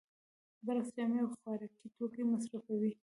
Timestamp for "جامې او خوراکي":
0.95-1.87